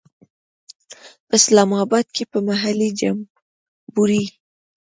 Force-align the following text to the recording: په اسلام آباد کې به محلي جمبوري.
په 1.27 1.33
اسلام 1.39 1.69
آباد 1.83 2.05
کې 2.15 2.23
به 2.31 2.39
محلي 2.49 2.89
جمبوري. 2.99 4.23